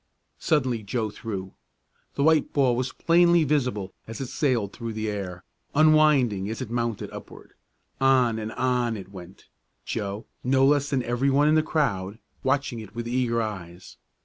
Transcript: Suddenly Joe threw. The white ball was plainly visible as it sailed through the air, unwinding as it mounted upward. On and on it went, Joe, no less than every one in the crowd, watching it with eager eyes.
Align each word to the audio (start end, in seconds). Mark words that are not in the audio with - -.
Suddenly 0.39 0.81
Joe 0.81 1.11
threw. 1.11 1.53
The 2.15 2.23
white 2.23 2.53
ball 2.53 2.75
was 2.75 2.91
plainly 2.91 3.43
visible 3.43 3.93
as 4.07 4.19
it 4.19 4.29
sailed 4.29 4.73
through 4.73 4.93
the 4.93 5.07
air, 5.07 5.43
unwinding 5.75 6.49
as 6.49 6.59
it 6.59 6.71
mounted 6.71 7.11
upward. 7.11 7.53
On 7.99 8.39
and 8.39 8.51
on 8.53 8.97
it 8.97 9.09
went, 9.11 9.47
Joe, 9.85 10.25
no 10.43 10.65
less 10.65 10.89
than 10.89 11.03
every 11.03 11.29
one 11.29 11.47
in 11.47 11.53
the 11.53 11.61
crowd, 11.61 12.17
watching 12.41 12.79
it 12.79 12.95
with 12.95 13.07
eager 13.07 13.43
eyes. 13.43 13.97